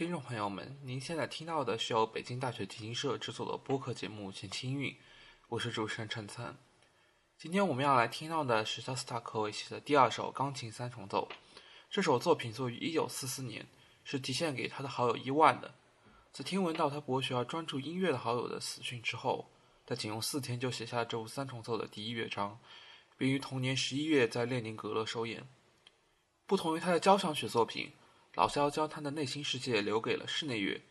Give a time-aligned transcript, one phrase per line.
[0.00, 4.90] 听众朋友们，您现在听到的是由北京大学提琴社制作的播客节目《前清韵》，
[5.48, 6.56] 我是主持人陈灿。
[7.36, 11.28] 今天我们要来听到的是肖斯塔科维奇的第二首钢琴三重奏。
[11.90, 13.66] 这首作品作于1944年，
[14.02, 15.74] 是题献给他的好友伊万的。
[16.32, 19.50] 在听闻到他博学而专注音乐的好友的死讯之后，
[19.84, 22.58] 他仅用四天就写下了这部三重奏的第一乐章，
[23.18, 25.46] 并于同年十一月在列宁格勒首演。
[26.46, 27.92] 不同于他的交响曲作品，
[28.34, 30.82] 老肖将他的内心世界留给了室内乐。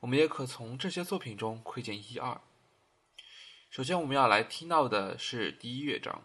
[0.00, 2.40] 我们也可从这些作品中窥见一二。
[3.70, 6.22] 首先，我们要来听到的是第一乐章。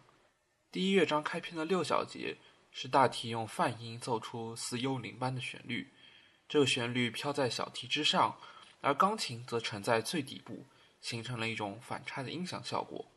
[0.72, 2.38] 第一乐章开篇的六小节
[2.72, 5.92] 是大提用泛音奏出似幽灵般的旋律，
[6.48, 8.40] 这个旋律飘在小提之上，
[8.82, 10.66] 而钢琴则沉在最底部，
[11.02, 13.13] 形成了一种反差的音响效果。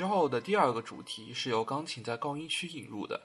[0.00, 3.20] 之后的第二个主题是由钢琴在高音区引入的，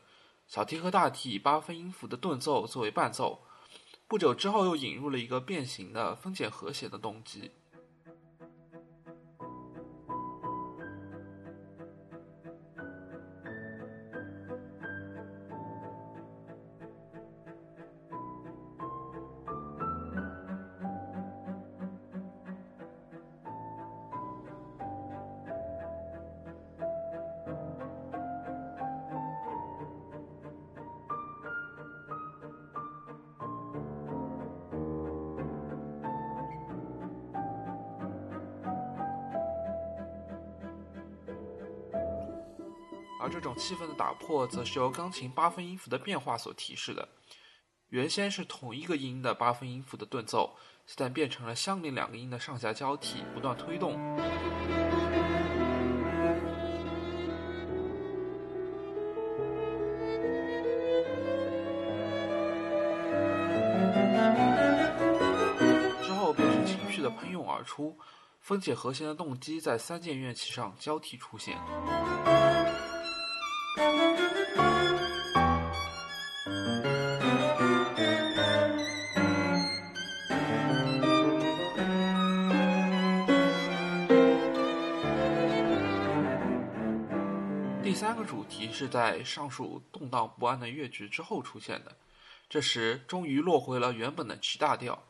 [0.46, 3.46] 小提和大提以八分音符的顿奏作为伴奏。
[4.10, 7.52] 不久之后又引入了一个变形的分解和弦的动机。
[43.26, 47.10] 而这种气氛的打破，则是由钢琴八分音符的变化所提示的。
[47.90, 50.56] 原先是同一个音的八分音符的顿奏，
[50.86, 53.94] 现在变成了相邻两个音的上下交替，不断推动。
[66.04, 67.98] 之后便是情绪的喷涌而出，
[68.40, 71.58] 分解和弦的动机在三件乐器上交替出现。
[88.48, 91.96] 题是在上述动荡不安的乐句之后出现的，
[92.50, 95.04] 这时终于落回了原本的 G 大调。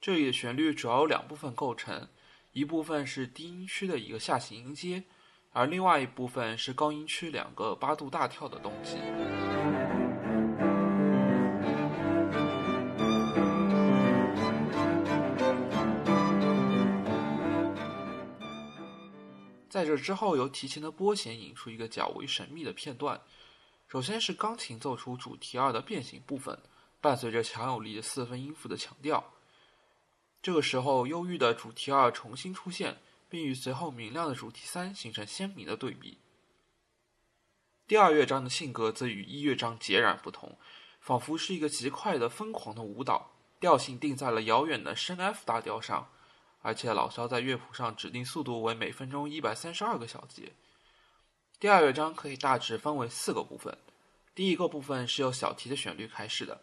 [0.00, 2.08] 这里的旋律主要有两部分构成，
[2.52, 5.04] 一部分是低音区的一个下行音阶。
[5.52, 8.98] 而另外一部分是高音区两个八度大跳的动机。
[19.76, 23.20] 在这之后，由提琴的拨弦引出一个较为神秘的片段。
[23.88, 26.58] 首先是钢琴奏出主题二的变形部分，
[27.02, 29.34] 伴随着强有力的四分音符的强调。
[30.40, 32.96] 这个时候，忧郁的主题二重新出现。
[33.28, 36.16] 并与随后明亮的主题三形成鲜明的对比。
[37.88, 40.56] 第二乐章的性格则与一乐章截然不同，
[41.00, 46.08] 仿佛是一个极快的疯狂的舞蹈，调性定在了遥远的升 F 大调上，
[46.62, 50.52] 而且老肖在乐谱上指定速度为每分钟一百三十二个小节。
[51.58, 53.78] 第二乐章可以大致分为四个部分，
[54.34, 56.60] 第一个部分是由小提的旋律开始的。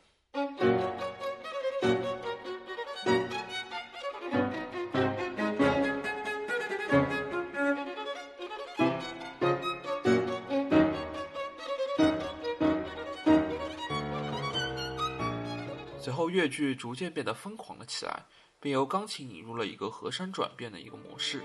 [16.00, 18.25] 随后乐句逐渐变得疯狂了起来，
[18.63, 21.44] 并由钢琴引入了一个和声转变的一个模式。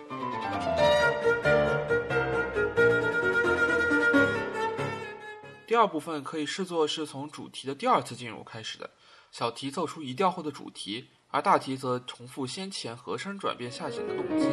[5.67, 8.89] 第二部分可以视作是从主题的第二次进入开始的，
[9.33, 14.47] 小提奏出移调后的主题，而大提则重复先前和声转变下行的动机。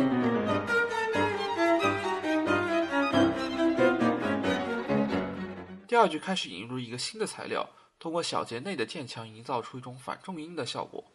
[5.88, 7.70] 第二句开始引入一个新的材料，
[8.00, 11.06] 通过小节内的渐强营造出一种反重音的效果，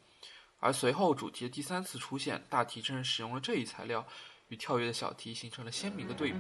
[0.60, 4.06] 而随后主题的第三次出现，大提琴使用了这一材料，
[4.48, 6.38] 与跳跃的小提形成了鲜明的对比。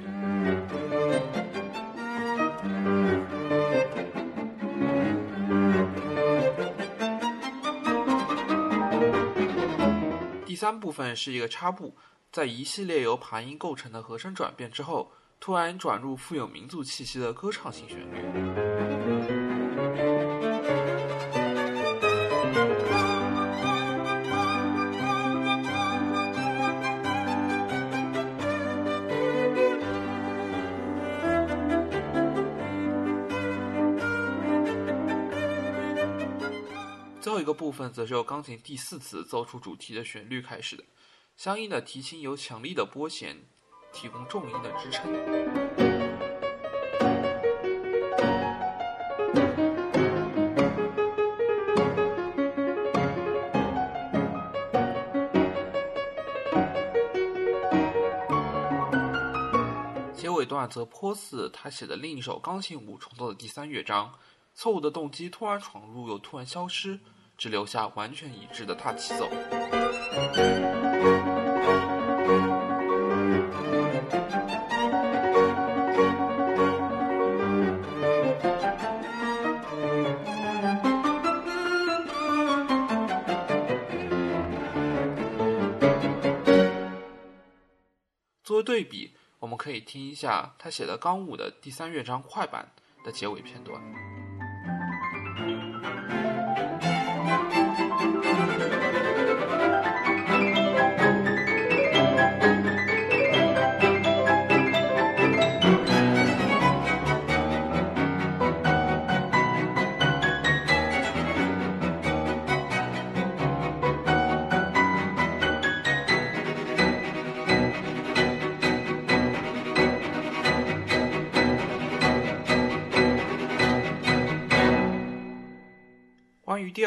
[10.44, 11.96] 第三部分是一个插步，
[12.30, 18.69] 在一系列由爬音构成的和声转变之后，突然转入富有民族气息的歌唱性旋律。
[37.70, 40.82] 部分则是由钢琴第四次奏出主题的旋律开始的，
[41.36, 43.44] 相应的提琴由强力的拨弦
[43.92, 45.14] 提供重音的支撑。
[60.16, 64.12] 结尾段则颇似他写的另一首钢琴五重奏的第三乐章。
[64.56, 66.98] 错误的动机突然闯入，又突然消失，
[67.40, 69.30] 只留下完全一致的大齐奏。
[88.44, 92.70] 作为对比，我们可以听一下他写的钢五的第三乐章快板
[93.02, 93.80] 的结尾片段。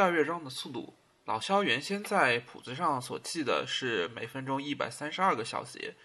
[0.04, 5.96] 二乐章的速度，老肖原先在谱子上所记的是每分钟一百三十二个小节，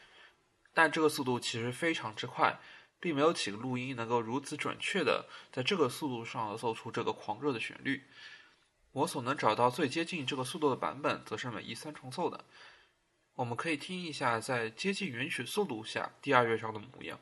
[0.72, 2.60] 但这个速度其实非常之快，
[3.00, 8.04] 并没有几个录音能够如此准确的在这个速度上奏出这个狂热的旋律。
[8.92, 12.44] 我所能找到最接近这个速度的版本，则是美一三重奏的。
[13.34, 17.18] 我们可以听一下在接近原曲速度下第二乐章的模样。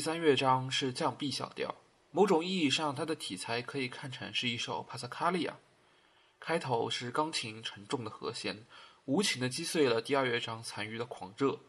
[0.00, 1.74] 第三乐章是降 B 小调，
[2.10, 5.58] 某种意义上，它的题材可以看成是一首帕萨卡利亚。
[6.38, 8.64] 开头是钢琴沉重的和弦，
[9.04, 11.60] 无情的击碎了第二乐章残余的狂热。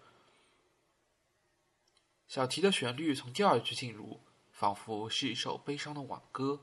[2.25, 6.61] 小提的旋律从第二句进入，仿佛是一首悲伤的挽歌。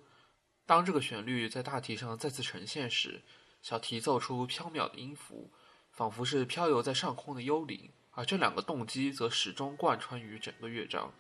[0.65, 3.23] 当这个旋律在大提上再次呈现时，
[3.61, 5.51] 小提奏出飘渺的音符，
[5.93, 11.13] 仿佛是飘游在上空的幽灵，而这两个动机则始终贯穿于整个乐章。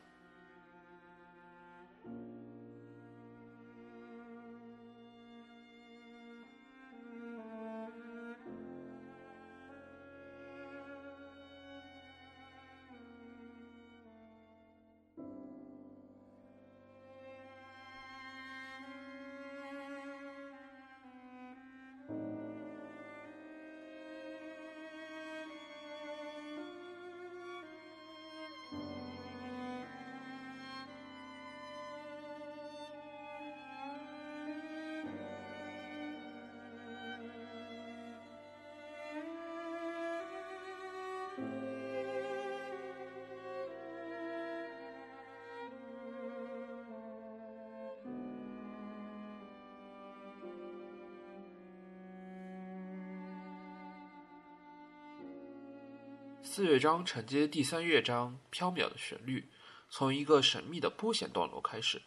[56.58, 59.48] 四乐章承接第三乐章飘渺的旋律，
[59.88, 62.02] 从一个神秘的拨弦段落开始。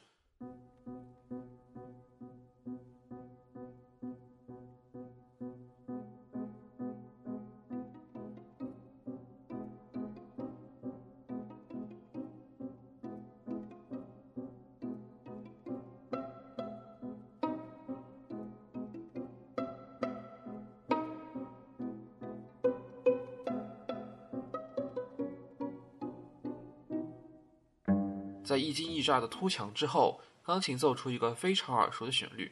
[28.52, 32.52] 在一惊一乍的突墙之后，钢琴奏出一个非常耳熟的旋律。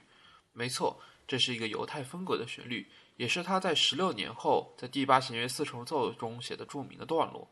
[0.54, 2.88] 没错，这是一个犹太风格的旋律，
[3.18, 7.46] 也是他在十六年后在第八弦乐四重奏中写的著名的段落。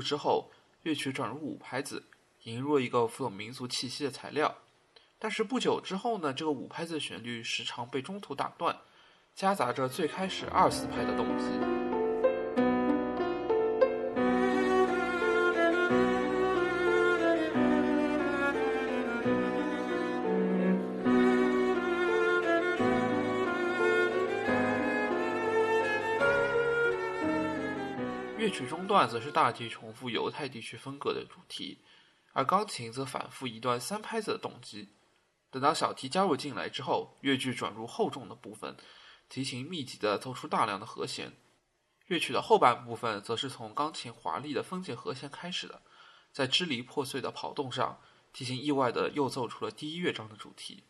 [0.00, 0.50] 之后，
[0.82, 2.04] 乐曲转入五拍子，
[2.44, 4.56] 引入一个富有民族气息的材料。
[5.18, 8.78] 但是不久之后呢，这个五拍子的旋律时常被中途打断，
[9.34, 11.89] 夹杂着最开始二四拍的动机。
[28.90, 31.78] 段则是大体重复犹太地区风格的主题，
[32.32, 34.88] 而钢琴则反复一段三拍子的动机。
[35.48, 38.76] 等到小提加入进来之后，乐句转入厚重的部分，
[39.28, 41.32] 提琴密集地奏出大量的和弦。
[42.08, 45.82] 乐曲的后半部分则是从钢琴华丽的分解和弦开始的，
[46.32, 48.00] 在支离破碎的跑动上，
[48.32, 50.82] 提琴意外地又奏出了第一乐章的主题。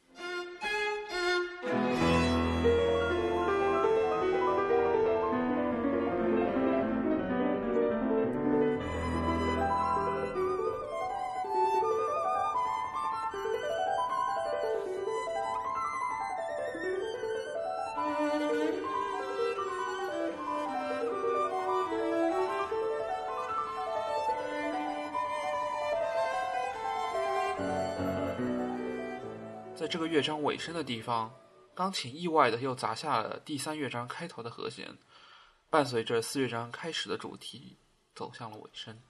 [30.60, 31.34] 深的地方，
[31.74, 34.98] 钢琴意外的又砸下了第三乐章开头的和弦，
[35.70, 37.78] 伴随着四乐章开始的主题
[38.14, 39.00] 走向了尾声。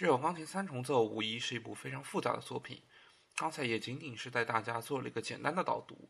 [0.00, 2.80] 这首钢琴三重奏无疑是一部非常复杂的作品，
[3.36, 6.08] 刚才也仅仅是带大家做了一个简单的导读。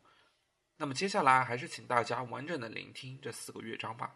[0.77, 4.15] 那么接下来还是请大家完整的聆听这四个乐章吧。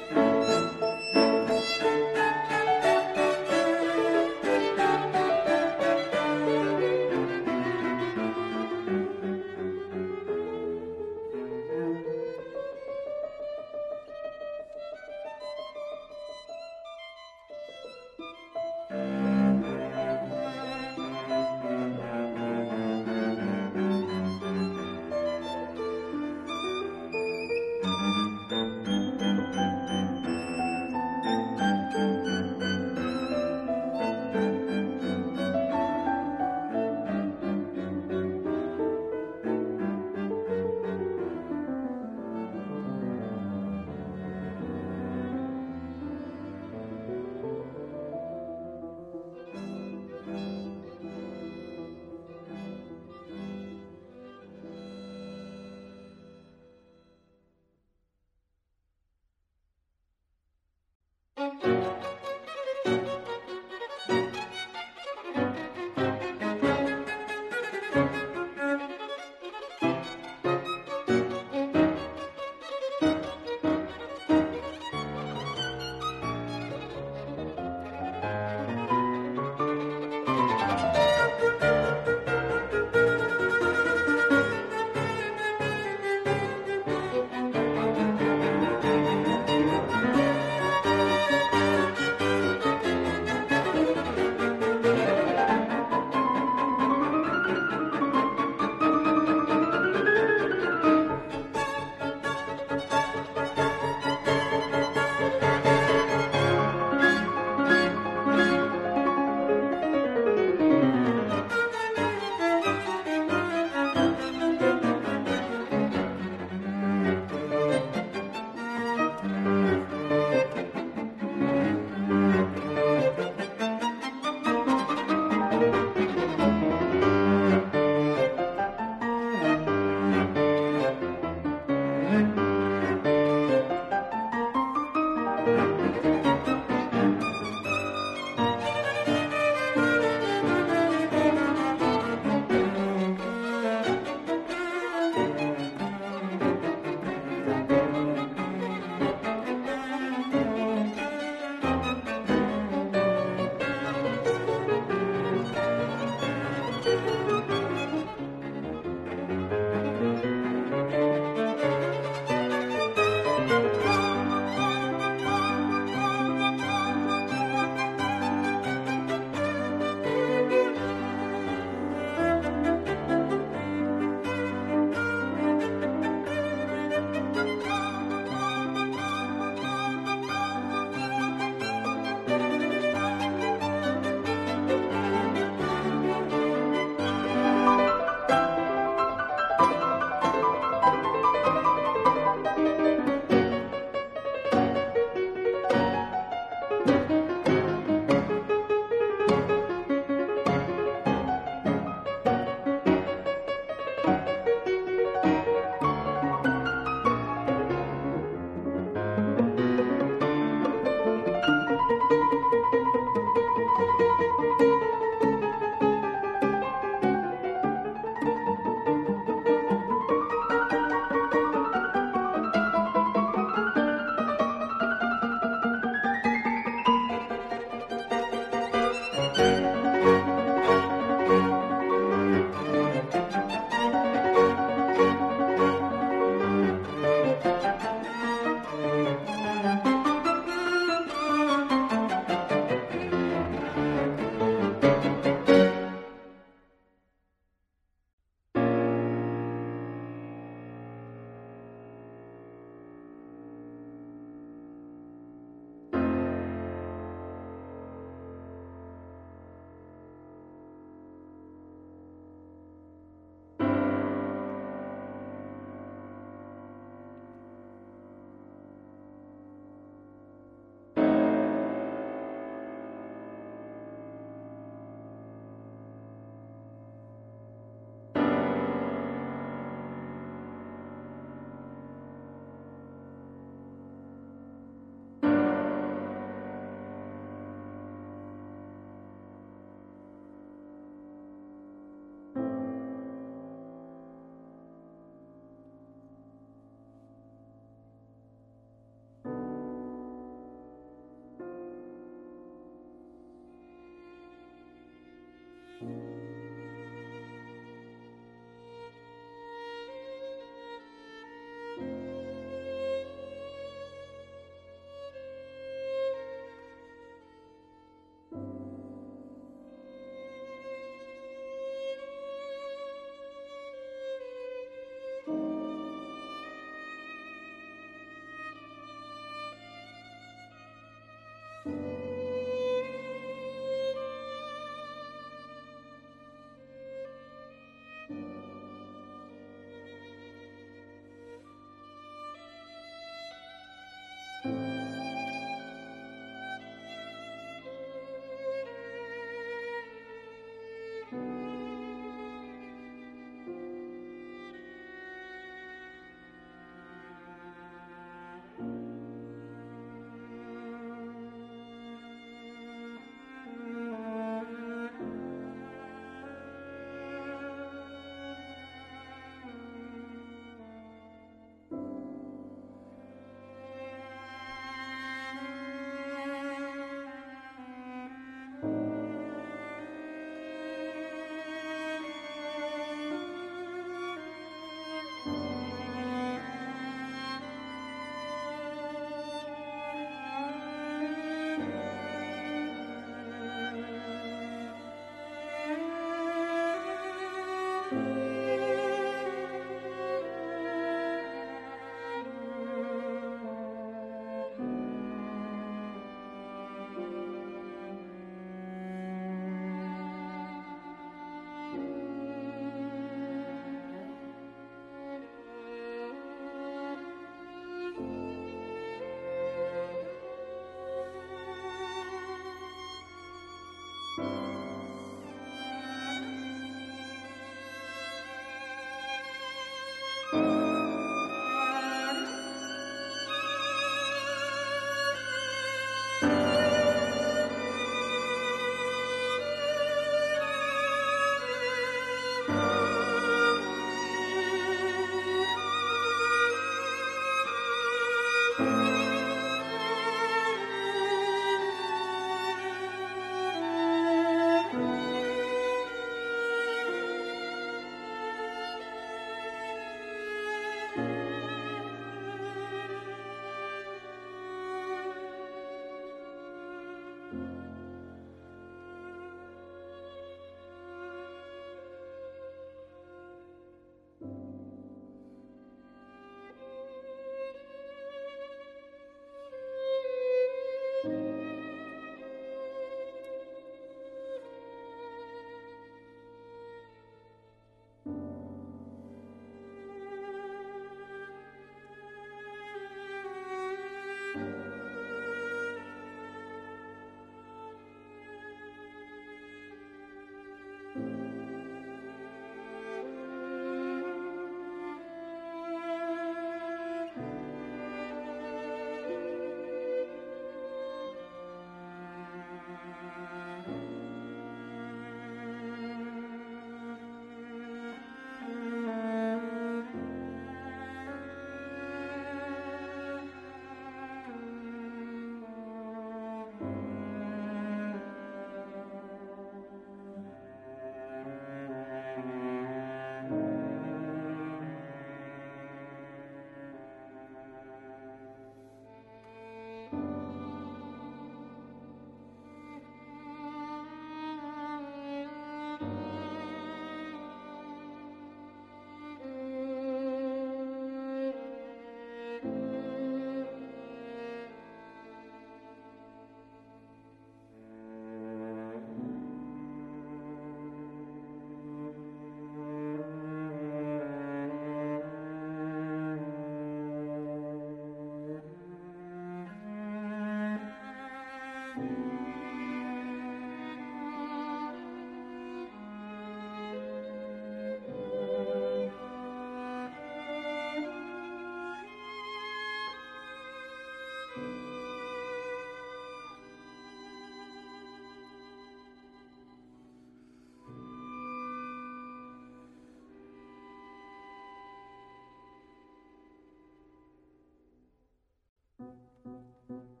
[599.69, 600.00] うん。